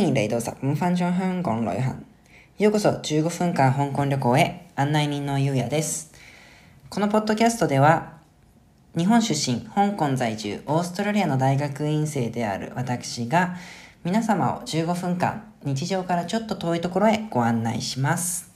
[0.00, 1.94] 迎嚟到十五分鐘香港旅行。
[2.58, 6.10] ようこそ15分間香港旅行へ案内人のゆうやです。
[6.88, 8.14] このポッドキャストでは、
[8.96, 13.56] 日本出身、香港在住、オーストラリアの大学院生である私が、
[14.02, 18.50] 皆様を15分間、日常からちょっと遠いところへご案内します。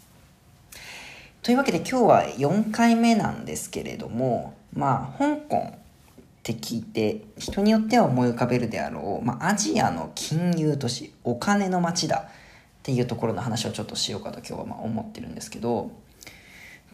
[1.43, 5.75] というわけで今日は4回目なんですけれども、まあ、香港
[6.45, 12.31] って聞いて人によっては思い浮かべるであろう、まあ、アジアの金融都市お金の街だっ
[12.83, 15.91] ていうところの話をちょっとしようかと今日はま思ってるんですけど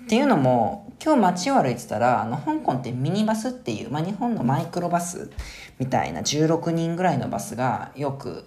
[0.04, 5.32] っていうのも今日街を歩いてたらあの香港ってミニバスっていう、まあ、日本のマイクロバス
[5.80, 8.44] みたいな16人ぐらいのバスがよく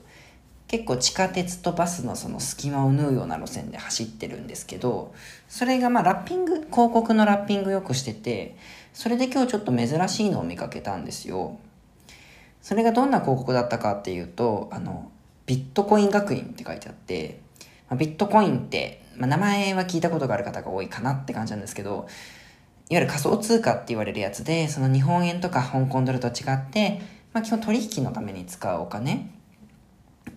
[0.68, 5.14] 結構地下鉄とバスのその隙間を縫うような路線で走ってるんですけど
[5.50, 8.56] それがまあラッピング広告のラッピングよくしてて
[8.94, 11.58] それで今日ちょっと珍しいのを見かけたんですよ。
[12.62, 15.12] それがどんな広告だったかっていうとあの
[15.46, 17.42] ビットコイン学院って書いてあって、
[17.90, 22.06] まあ、ビットコインって、まあ、名前は聞いたことがある方が多いかなって感じなんですけどいわ
[22.90, 27.02] ゆる仮想通貨って言われるやつでその日本円とか香港ドルと違って、
[27.34, 29.30] まあ、基本取引のために使うお金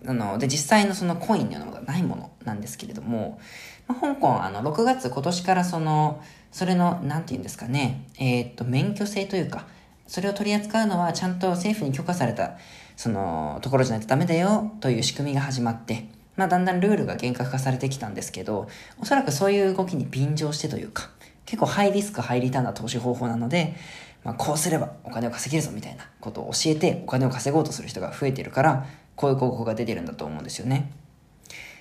[0.07, 3.39] あので実際のそのコインのようなものがないものなんですけれども、
[3.87, 9.67] まあ、香港あの6月今年からそのそれの何て言うんですかねえーっと免許制というか
[10.07, 12.57] それを取り扱うのはちゃんと政府に許可された
[12.95, 18.67] そのところじゃないとダメだよという仕組みが始まって、まあ、だんだんルールが厳格化されてきたんですけど
[18.99, 21.09] おそらくそういう動きに便乗してというか
[21.45, 23.75] 結構ハイリスクハイリターンな投資方法なので、
[24.23, 28.85] まあ、こうすればお金を稼げるぞみたいなことを教えてお金を稼ごうとする人が増えているから
[29.17, 30.89] こういう広告が出てるんだと思うんですよね。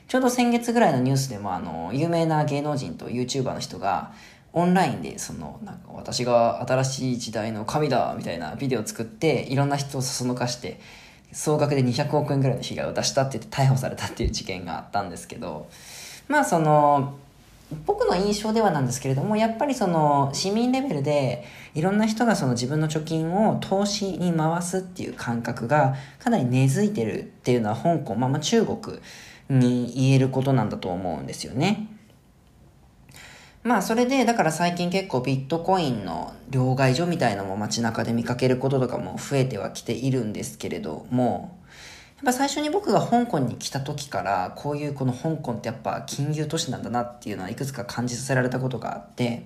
[0.08, 4.12] ちょうど先月ぐらいのニュースでもあの有名な芸能人と YouTuber の人が
[4.52, 10.80] オンラインでそのなんか私が新しい時代の神だみたいなビデオを作っていろんな人をそそのかして
[11.32, 15.68] 総額で200億円ぐらいの被害を出したって言って逮捕されたっていう事件があったんですけど
[16.28, 17.18] まあその
[17.84, 21.44] 僕の印象ではなんですけれどもやっぱりその市民レベルで
[21.74, 28.98] いろんな人がその自分の貯金を投資に回すっていう感覚がかなり根付いてるっていうのは香港、まあ、まあ中国
[29.48, 31.88] に言えることなんだと思うんですよね。
[33.64, 41.58] まあそれでだから最近結構ビットコインの両替所みたいなのも街中で見かけることとかも増えてはきているんですけれども
[42.22, 49.44] っぱ最初に僕が香港に来た時からこういうこの香港ってやっぱ金融都市なんだなっていうのはいくつか感じさせられたことがあって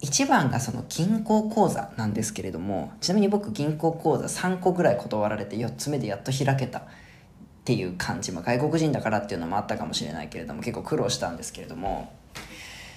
[0.00, 6.84] 一番がその銀行口座なんですけれどもちなみに僕銀行口座3個ぐらい断られて4つ目でやっと開けたっ
[7.64, 12.12] ていう感じ、まあ、外国人だからっていうのもあったかもしれないけれども結構苦労したんですけれども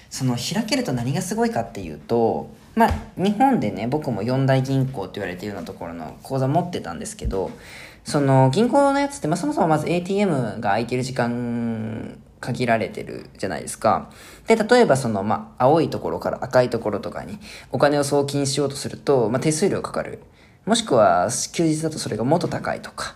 [0.09, 7.51] その開けると何がすごいかっていうとまあ日本でね僕も四大銀行って言われているようなところの口座持ってたんですけど
[8.05, 14.11] その銀行のやつって、まあ、そもそもまず ATM が空いてる時間限られてるじゃないですか。
[14.45, 17.39] で、例えばその、まあ、青いところから赤いところとかに
[17.71, 20.21] お金を送金しようとすると、まあ、手数料かかる。
[20.65, 23.15] もしくは休日だとそれがもっと高いとか。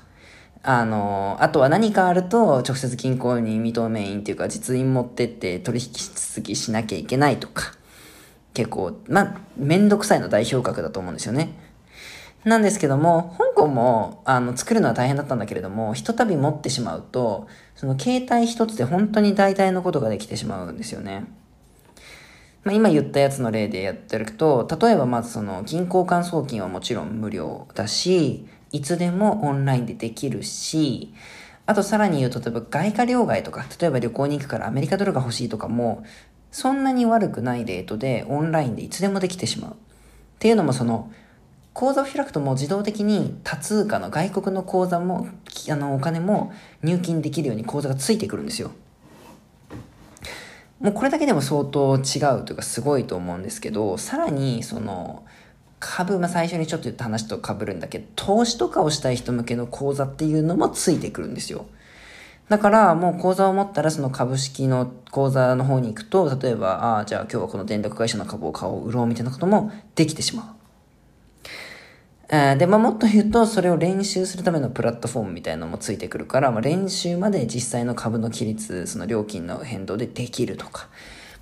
[0.63, 7.73] あの、あとは何かあると直接銀行に認め印っていうか実印持ってって取引続きしなきゃいけないとか。
[8.55, 11.68] 結構、まあ、めんどくさいの代表格だと思うんですよね。
[12.45, 21.25] なんですけども、香港も、あの、作るのは大変だったんだけれども、ひとたび持ってしまうと、その携帯一つで本当に大体のことができてしまうんですよね。
[22.63, 31.13] まあ、今言ったやつの例でやってると、例えばまずその銀行間送金はもちろん無料だし、いつでもオンラインでできるし、
[31.65, 36.03] あとさらに言うと、例えば外貨両替とか、例えば旅行に行くからアメリカドルが欲しいとかも、
[36.51, 39.71] そんなに悪くないレートでオンラインでいつでもできてしまう。
[39.71, 39.75] っ
[40.39, 41.11] ていうのもその、
[41.79, 45.29] 口座を開くともう自動的に多通貨の外国の口座も、
[45.69, 46.51] あの、お金も
[46.83, 48.71] 入金できるように口座がついてくるんですよ。
[50.81, 55.23] もうこれだけでも相当違うというかすごいと思うんですけど、さらにその、
[55.79, 61.65] 株、まあ、最初にちょっと言った話と被るんだけど、投資とかをしたい人向けの口座っていうのもついてくるんですよ。
[62.49, 70.58] だからもう口座を持ったらその株式の口座の方に行くと、例えば、ああ、じゃあ今日はこの電力会社の株を買おう、売ろうみたいなこともできてしまう。
[72.29, 80.89] で、まあ、もっと言うと、それを練習するためのプラットフォームみたいなのもついてくるから、まあ、練習まで実際の株の規律、その料金の変動でできるとか、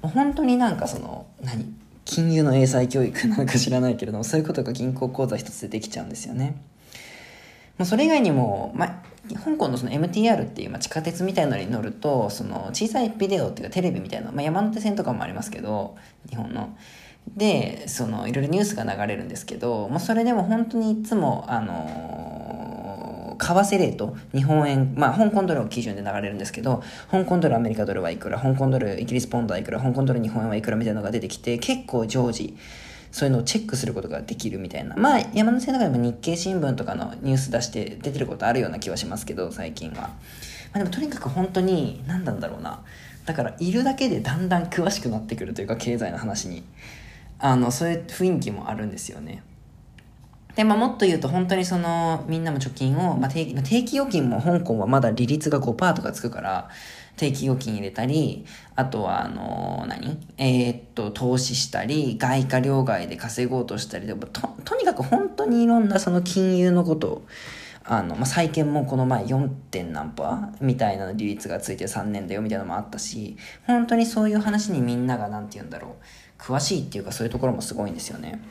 [0.02, 1.74] もう本当になんかその、何？
[2.06, 6.56] 金融の英才教育なのか知らないけれども、そういうことが銀行口座一つでできちゃうんですよね。
[7.78, 9.04] まあ、それ以外にも、まあ、
[9.44, 15.98] 香港のその MTR っていう、まあ、地下鉄みたいなのに乗ると、その小さいビデオっていうかテレビみたいな、まあ、山手線とかもありますけど、
[16.30, 16.78] 日本の。
[17.36, 32.58] で、その、いろいろニュースが流れるんですけど、もうそれでも本当にいつも、あの為替レート、日本円、まあ、香港ドルを基準で流れるんですけど、香港ドル、アメリカドルはいくら、香港ドル、イギリスポンドはいくら、香港ドル、日本円はいくらみたいなのが出てきて、結構常時、
[33.12, 34.96] そういうのをチェックすることができるみたいな。
[34.96, 39.96] まあ、山手線の中でも日経新聞とかのニュース出して出てることあるような気はしますけど、最近は。
[40.02, 40.10] ま
[40.74, 42.82] あ、でもとにかく本当に、何なんだろうな。
[43.26, 46.64] だから、いるだけでだんだん詳しくなってくるというか、経済の話に。
[47.40, 49.44] あの、そういう雰囲気もあるんですよね。
[50.56, 56.70] で、まあ、もっと言うと本当にその、みんなも貯金を、まあ、定期、定期預金も香港はまだ利率が5%とかつくから、
[57.16, 58.46] 定期預金入れたり、
[58.76, 60.18] あとは、あの、何？
[60.38, 64.16] えー、っと、投資したり、外貨両替で稼ごうとしたりと、
[64.64, 67.26] とにかく本当にいろんなその金融のことを、
[67.84, 69.48] あの、まあ、債券もこの前 4.
[69.48, 75.94] 点何パーみたいな利率がついて3年だよみたいなのもあったし、本当にそういう話にみんなが何て言うんだろう、
[76.38, 78.42] 詳しいっていうかそういうところもすごいんですよね。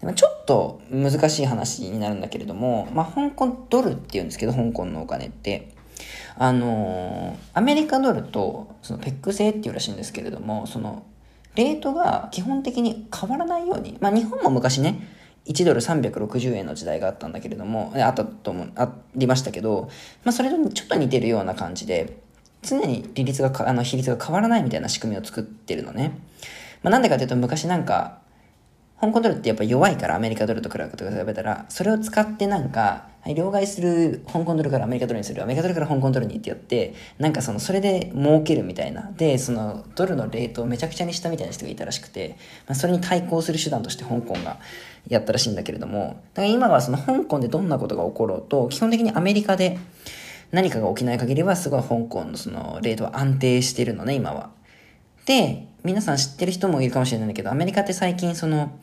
[0.00, 5.74] でちょっと難しい話になるんだけれども、まあ、香港ドルっていうんですけど、香港のお金って、
[6.36, 11.02] あのー、アメリカドルとそのペック製っていうらしいんですけれども、その、
[11.56, 15.08] レートが基本的に変わらないように、まあ、日本も昔ね、
[15.46, 19.88] 1ドル360円の時代があったんだけれども、あったとも、ありましたけど、
[20.24, 22.20] まあ、それとちょっと似てるような感じで、
[22.62, 26.18] 常に利率が、あの、比率が変わらないみたいな仕組みを作ってるのね。
[26.82, 28.18] まあ、なんでかというと、昔なんか、
[29.00, 30.78] 香港ドルってやっぱ弱いからアメリカドルと比
[31.24, 39.12] べたら、それを使ってなんか、はい、両替する香港ドルからアメリカドルにする、アメリカドルから香港ドルにってやって、なんかその、それで儲けるみたいな。
[39.16, 44.58] で、その、ドルのレートをめちゃくちゃにしたみたいな人がいたらしくて、まあ、それに対抗する手段として香港が
[45.08, 49.78] やったらしいんだけれども、だから今はその香港でどんなことが起ころうと、基本的にアメリカで
[50.50, 54.50] 何かが起きない限りは、すごい香港のその、レートは安定してるのね、今は。
[55.26, 58.78] で、皆さん知ってる人もいるかもしれないんだけど、アメリカって最近その、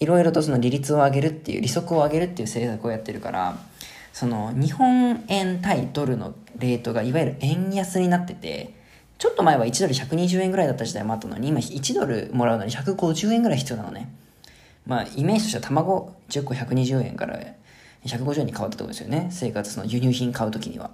[0.00, 3.58] いろいろとその利率を上げるっていう、利息を上げるっていう政策をやってるから、
[4.12, 8.74] その日本円対ドルのレートがいわゆる円安になってて、
[9.18, 14.12] ちょっと前は1ドル120円ぐらいだった時代もあったのに、今1ドルもらうのに150円ぐらい必要なのね。
[14.86, 17.38] まあ、イメージとしては卵10個120円から
[18.06, 19.28] 150円に変わったってことですよね。
[19.30, 20.90] 生活の輸入品買うときには。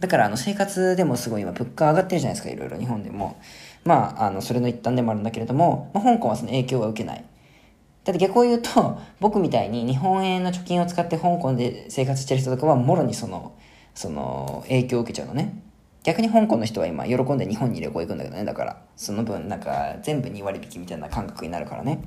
[0.00, 3.38] だから、あの、生活でもすごい今、物価上がってるじゃないですか、いろいろ日本でも。
[3.84, 7.24] まあ、あの、それの一端でもあるんだけれども、まあ、香港はその影響は受けない。
[8.04, 13.52] だって逆を言うと、僕みたいに日本円の貯金を使って香港で生活してる人とかは、もろにその、
[13.94, 15.62] その、影響を受けちゃうのね。
[16.02, 18.44] 逆に香港の人は今、喜んで日本に旅行行くんだけどね。
[18.44, 22.00] だから、その分、なんか、全部2割引きみたいな感覚になるからね。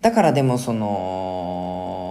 [0.00, 2.03] だからでも、その、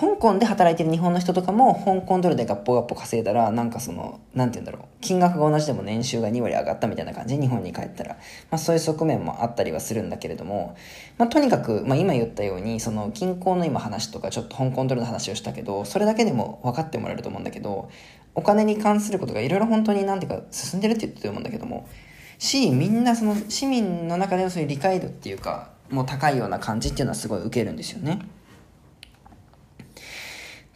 [0.00, 7.36] 香港で働いてる日本の人とかも、香港ドルでガッポガッポ稼いだら、なんかその、なんて言うんだろう、金額が同じでも年収が2割上がったみたいな感じ。
[7.36, 8.14] 日本に帰ったら、
[8.50, 10.76] まあそういう側面もあったりはするんだけれども、
[11.18, 17.90] まあとにかく、まあ今言ったように、その銀行の今話とかちょっと香港ドルの話をしたけど、それだけでも分かってもらえると思うんだけど、
[18.36, 21.88] お金に関することがいろいろ本当になんていうか進んでるって言ってると思うんだけども、
[22.38, 28.20] し、みんなその市民の中でのそういう理解度っていうか、もう高いような感じっていうのはすごい受けるんですよね。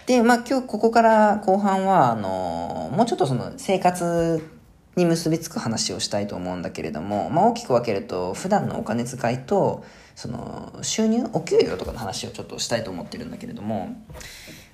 [0.06, 4.42] で、まあ今日ここから後半は、あの、もうちょっとその生活
[4.96, 9.84] に結びつく話をしたいと思うんだけれども、まあ大きく分けると、普段のお金遣いと、
[10.14, 13.94] その収入、お給料とかの話をちょっとしたいと思ってるんだけれども、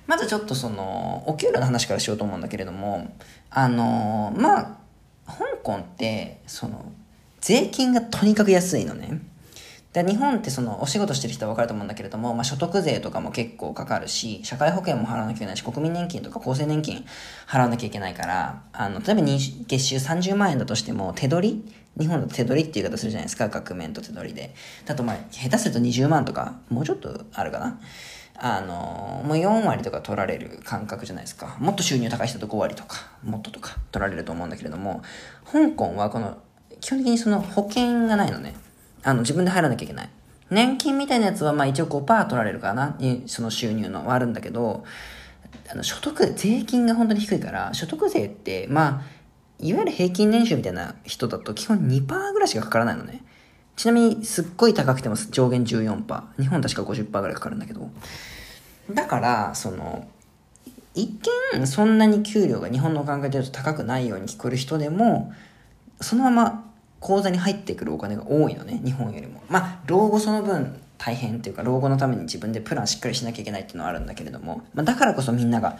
[0.07, 3.15] まずちょっとその、お給料の話からしようと思うんだけれども、
[3.51, 4.77] あの、まあ、
[5.27, 6.91] 香港って、その、
[7.41, 9.21] 税金がとにかく安いのね。
[10.03, 17.05] で日本ってそのお仕事してる人は分かると思うんだけれども、まあ、所得税とかも結構かかるし、社会保険も払わなきゃいけないし、国民年金とか厚生年金
[17.47, 24.53] 払わなきゃいけないから、あの、例えば月収30万円だとしても、手取り日本だと手取りっていう言い方するじゃないですか、額面と手取りで。
[24.85, 27.79] だとまあ、下手すると20万とか、もうちょっとあるかな。
[28.41, 31.57] あの、もう4割とか取られる感覚じゃないですか。
[31.59, 35.01] もっと収入高い人と5割とか、もっととか取られると思うんだけれども、
[35.51, 36.37] 香港はこの、
[36.79, 38.53] 基本的にその保険がないのね。
[39.03, 40.09] あの、自分で入らなきゃいけない。
[40.49, 44.83] 年金みたいなやつは、まあ一応5%取られるかな、その収入のはあるんだけど、
[45.71, 49.19] あの、所得、税金が本当に低いから、所得税って、まあ、
[49.59, 53.23] いわゆる平均年収みたいな人だと基本2%ぐらいしかかからないのね。
[53.75, 56.23] ちなみに、すっごい高くても上限14%。
[56.39, 57.89] 日本確か50%ぐらいかかるんだけど。
[58.93, 60.07] だから、その、
[60.95, 61.13] 一
[61.53, 65.31] 見、そんなに給料が日本の考えで言うと高くないように聞こえる人でも、
[66.01, 66.68] そのまま
[66.99, 69.41] 口座に入ってくるお金が多いのね、日本よりも。
[69.49, 75.77] まあ、老後その分大変っていうか、老後のために自分でプランしっかりしなきゃいけないっていうのはあるんだけれども、まあ、だからこそみんなが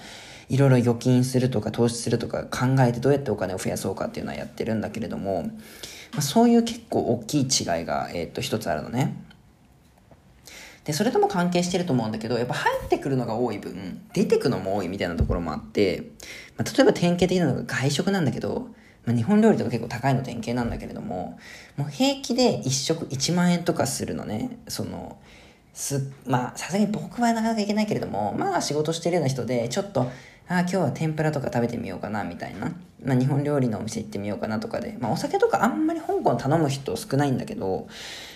[0.48, 5.44] いろいろ預金するとか投資するとか考えてどうやってお金を増やそうかっていうのはやってるんだけれども、
[6.14, 7.48] まあ、そういう結構大きい違い
[7.86, 9.16] が、えー、っと、一つあるのね。
[10.86, 16.12] で、それとも関係してると思うんだけど、やっぱ入ってくるのが多い分、出てくのも多いみたいなところもあって、
[16.58, 18.70] まあ、例えば典型的なのが外食なんだけど、
[19.06, 21.40] まあ、日本料理とか結構高いの典型なんだけれども、
[21.78, 25.18] もう平気で1食1万円とかするのね、その、
[25.74, 32.72] す、まあ、さすがに僕はなかなかいけないけれども、まあ仕事してるような人で、ちょっと、ああ、今日は天ぷらとか食べてみようかな、みたいな。
[33.04, 37.88] まあ日本料理のお店行ってみようかなとかで、まあお酒とかあんまり香港頼む人少ないんだけど、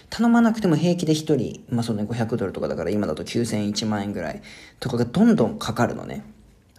[0.09, 4.41] 頼まなくても平気で1人、まあそうね、500ドルとかだから今だと9000、1万円ぐらい
[4.79, 6.23] とかがどんどんかかるのね。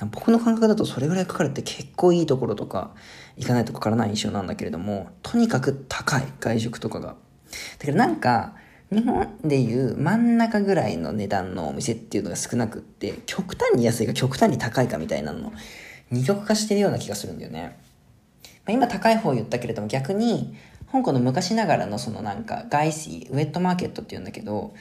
[0.01, 2.95] 僕の感覚だとそれぐらいかかるって結構いいところとか
[3.37, 7.09] 行かないとかからない印象なんだけれども、とにかく高い、外食とかが。
[7.09, 7.17] だ
[7.87, 8.55] けどなんか、
[8.93, 15.53] 日本でいう真ん中ぐらいの値段のお店っていうのが少なくって、極端に安いか極端に高いかみたいなの、
[16.11, 17.79] 二極化してるような気がするんだよね。
[18.67, 20.57] まあ、今高い方言ったけれども逆に、
[20.93, 24.75] 香港の昔ながらのそのなんか外資、ウェットマーケットって言うんだけど、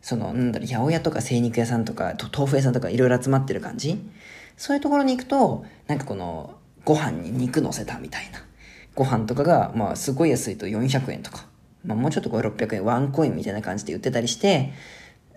[0.00, 3.98] そのなんだろ、八百屋とか精肉屋さんとか豆腐屋さんとかいろいろ集まってる感じ？
[4.56, 8.42] そういうところに行くと、なんかこの、ご飯に肉乗せたみたいな。
[8.94, 11.46] ご飯とかが、まあ、すごい安いと400円とか。
[11.86, 14.72] まあ、もうちょっとこれ600円、ワンコインみたいな感じで売ってたりして、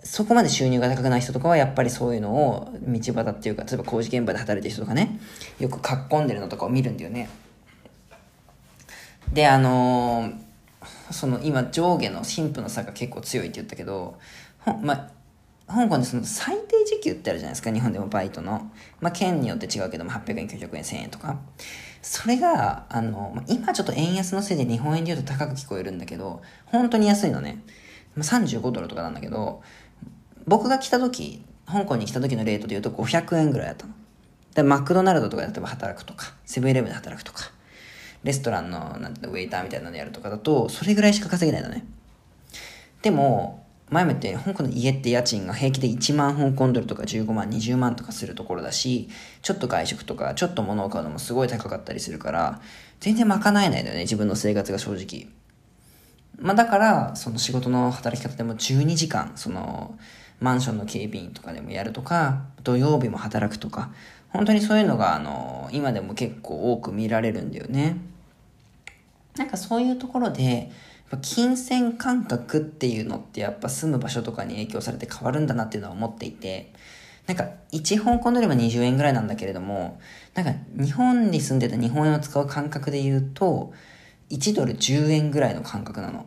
[0.02, 5.20] そこまで収入が高くない人とかはやっぱりそういうのを道端っていうか、例えば工事現場で働いてる人とかね、
[5.60, 7.30] よく囲んでるのとかを見るんだよね。
[9.32, 14.18] で、あのー、その今上下の貧富の差が結構強いって言ったけど、
[14.64, 15.10] ほまあ、
[15.72, 18.70] 香港でその最低時給ってあるじゃないですか、日本でもバイトの。
[19.00, 21.38] まあ、県によって違うけども、800円、900円、1000円とか。
[22.02, 27.62] それが、あの、まあ、今ちょっと円安のせいで日本円で言うと高く聞こえるんだけど、本当に安いのね。
[28.16, 29.62] まあ35ドルとかなんだけど、
[30.46, 33.94] 僕が来た時、香港に来た時のレートで言うと500円ぐらいだったの。
[34.54, 37.50] で、マクドナルドとかで例えば働くとか、セブンイレブンで働くとか、
[38.24, 41.84] レストランの、なんてウェイターみたいなのやるとかだと、それぐらいしか稼げないのね。
[43.00, 43.61] でも、
[43.92, 49.10] 前も言って香港の家って家賃が平気で1万香港ドルとか15万、20万とかするところだし、
[49.42, 52.60] ちょっと外食とか、ちょっと物を買うのもすごい高かったりするから、
[53.00, 55.28] 全然賄えないんだよね、自分の生活が正直。
[56.38, 59.98] まあだから、その仕事の働き方でも12時間、その、
[60.40, 63.90] マンションの警備員とかでもやるとか、土曜日も働くとか、
[64.30, 67.98] 本当にそういうのが、あの、今でも結構多く見られるんだよね。
[69.36, 70.70] なんかそういうところで、
[71.18, 76.72] 金銭感覚っていうのってやっぱ住む場所とかに影響されて変わるんだなっていうのは思っていて、
[77.26, 80.00] なんか1香港ドルは20円ぐらいなんだけれども、
[80.34, 83.72] なんか日本に住んでた日本円を使う感覚で言うと、
[84.30, 86.26] 1ドル10円ぐらいの感覚なの。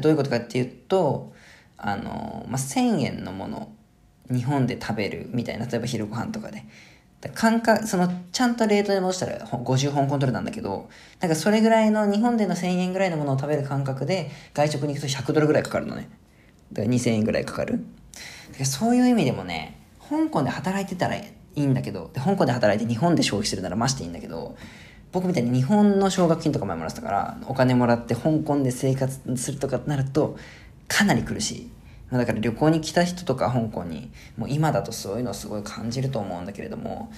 [0.00, 1.32] どういうことかっていうと、
[1.76, 3.72] あの、まあ、1000円のもの、
[4.30, 6.64] 日本で食べるみたいな、例えば昼ご飯とかで。
[7.30, 10.88] 感覚、その、ちゃんとレートで戻したら50香港ドルなんだけど、
[11.20, 16.08] なんかそれぐらいの、日本での1000円ぐらいのものを食べる感覚で、外食に行くと100ドルぐらいかかるのね。
[16.72, 17.72] だから2000円ぐらいかかる。
[17.72, 17.84] だか
[18.60, 24.56] らそういう意味でもね、香港で働いてたらいいんだけど、で香港で働いて日本で消費するならましていいんだけど、
[25.12, 30.36] 僕みたいに日本の奨学金とか前もらってたから、お金もらって香港で生活するとかなると、
[30.88, 31.70] かなり苦しい。
[32.18, 37.10] だから旅行に来た人とか香港に、もう今だとそういうのすごい感じると思うんだけれども、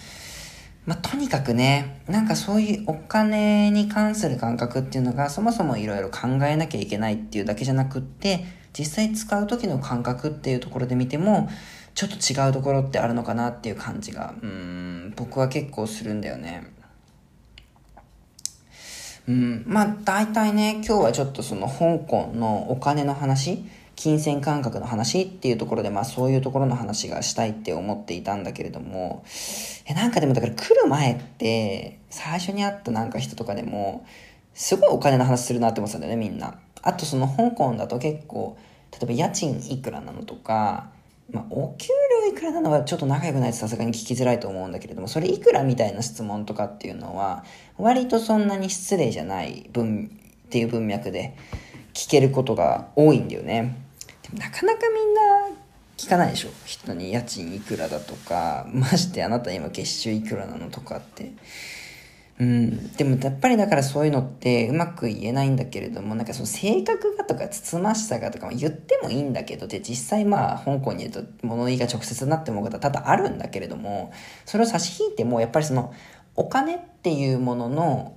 [0.87, 8.45] まあ、とにかくね、なんかそういうお金に関する感覚っていうのがそもそもいろいろ考えなきゃいけないっていうだけじゃなくって、
[8.79, 11.49] 実際使う時の感覚っていうところで見ても、
[11.95, 16.67] ちょっと違うところってあるのかなっていう感じが、うん、僕は結構するんだよね。
[19.27, 23.65] うん、まあ大体ね、今日はちょっとその香港のお金の話、
[23.97, 29.25] 金銭感覚の話っていうところで、まあそういうところの話がしたいって思っていたんだけれども、
[29.87, 34.05] え、なんかでもだから来る前って、最初に会ったなんか人とかでも、
[34.55, 36.59] すごいお金の話するなって思ってたんだよね、みんな。
[36.83, 38.57] あとその香港だと結構、
[38.93, 40.91] 例えば家賃いくらなのとか、
[41.31, 41.89] まあ、お給
[42.23, 47.45] 料いくらなのはちょっと仲良くないとさすがに聞きづらいと思うんだけれども、それいくらみたいな質問とかっていうのは、
[47.79, 50.11] 割とそんなに失礼じゃない文
[50.47, 51.37] っていう文脈で
[51.95, 53.84] 聞けることが多いんだよね。
[54.33, 55.21] なかなかみんな
[55.97, 56.49] 聞かないでしょ？
[56.65, 61.33] 人に家賃いくらだとか、ましてあなた今月収いくらなのとかって。
[62.41, 62.93] うん。
[62.95, 74.13] でもやっぱりだからそういうのってうまく言えないんだけれども、なんかその性格がとかつつましさがとか言ってもいいんだけど、で実際まあ香港にいると物言いが直接なって思うことは多々あるんだけれども、
[74.47, 75.95] それを差し引いてもやっぱりその
[76.35, 78.17] お金っていうものの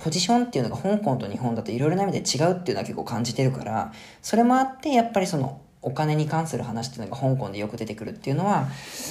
[0.00, 8.68] ポジションっていうのが香港と日本だといろいろな意味で違うっていうのは結構感じてるから、それもあってやっぱりそのお金に関する話っていうのが香港でよく出てくるっていうのは、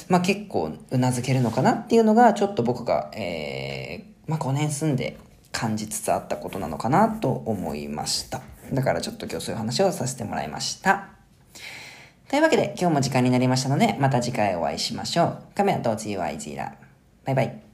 [0.07, 5.17] まあ結構うなずけるのかなっていうのがちょっと僕が、えー、まあ5年住んで
[5.51, 8.41] 感じつつあったことなのかなと思いました。
[8.71, 11.09] だからちょっと今日そういう話をさせてもらいました。
[12.29, 15.37] というわけで今日も時間になりましたので、また次回お会いしましょう。
[15.53, 16.75] カメラとツユアイズイラ。
[17.25, 17.66] バイバイ。